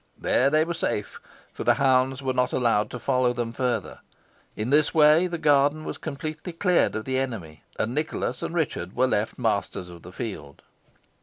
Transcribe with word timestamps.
There 0.17 0.49
they 0.49 0.65
were 0.65 0.73
safe, 0.73 1.21
for 1.53 1.63
the 1.63 1.75
hounds 1.75 2.23
were 2.23 2.33
not 2.33 2.53
allowed 2.53 2.89
to 2.89 2.97
follow 2.97 3.33
them 3.33 3.53
further. 3.53 3.99
In 4.55 4.71
this 4.71 4.95
way 4.95 5.27
the 5.27 5.37
garden 5.37 5.83
was 5.85 5.99
completely 5.99 6.53
cleared 6.53 6.95
of 6.95 7.05
the 7.05 7.19
enemy, 7.19 7.61
and 7.77 7.93
Nicholas 7.93 8.41
and 8.41 8.55
Richard 8.55 8.95
were 8.95 9.05
left 9.05 9.37
masters 9.37 9.89
of 9.91 10.01
the 10.01 10.11
field. 10.11 10.63